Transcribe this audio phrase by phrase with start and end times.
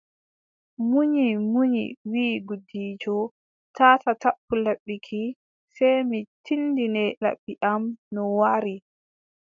[0.91, 3.15] Munyi, munyi, wiʼi gudiijo:
[3.75, 5.21] taataa tappu laɓi ki,
[5.73, 7.81] sey mi tindine laɓi am
[8.13, 8.75] no waari.